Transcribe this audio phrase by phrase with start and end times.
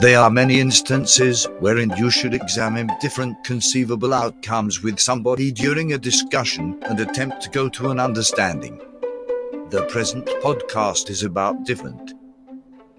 [0.00, 5.98] There are many instances wherein you should examine different conceivable outcomes with somebody during a
[5.98, 8.80] discussion and attempt to go to an understanding.
[9.70, 12.14] The present podcast is about different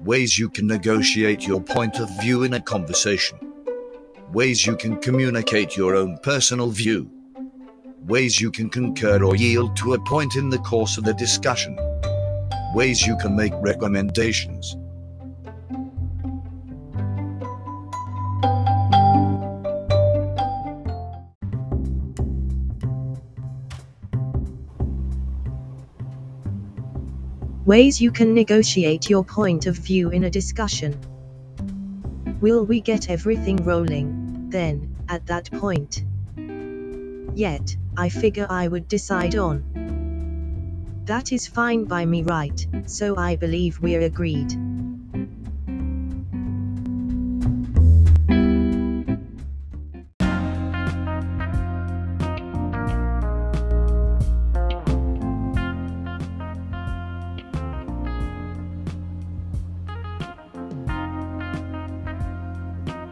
[0.00, 3.38] ways you can negotiate your point of view in a conversation,
[4.32, 7.08] ways you can communicate your own personal view,
[8.08, 11.78] ways you can concur or yield to a point in the course of the discussion,
[12.74, 14.76] ways you can make recommendations.
[27.68, 30.98] Ways you can negotiate your point of view in a discussion.
[32.40, 36.02] Will we get everything rolling, then, at that point?
[37.34, 41.02] Yet, I figure I would decide on.
[41.04, 42.66] That is fine by me, right?
[42.86, 44.50] So I believe we're agreed.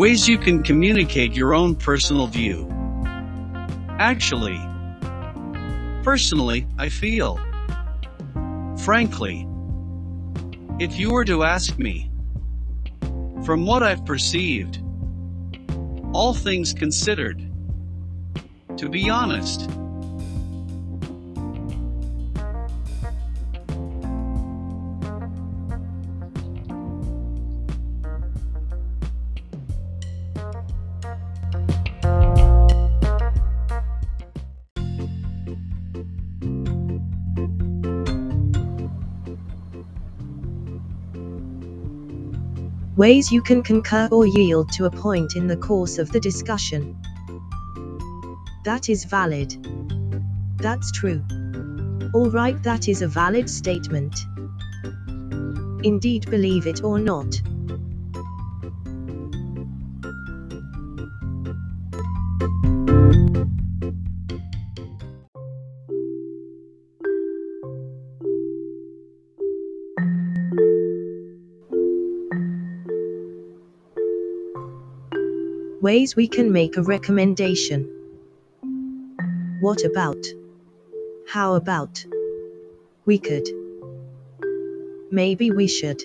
[0.00, 2.66] Ways you can communicate your own personal view.
[3.98, 4.58] Actually,
[6.02, 7.38] personally, I feel.
[8.78, 9.46] Frankly,
[10.78, 12.10] if you were to ask me,
[13.44, 14.82] from what I've perceived,
[16.14, 17.46] all things considered,
[18.78, 19.68] to be honest,
[43.00, 46.98] Ways you can concur or yield to a point in the course of the discussion.
[48.66, 49.56] That is valid.
[50.58, 51.24] That's true.
[52.14, 54.20] Alright, that is a valid statement.
[55.82, 57.40] Indeed, believe it or not.
[75.80, 77.88] Ways we can make a recommendation.
[79.62, 80.26] What about?
[81.26, 82.04] How about?
[83.06, 83.48] We could.
[85.10, 86.02] Maybe we should.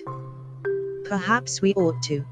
[1.04, 2.24] Perhaps we ought to.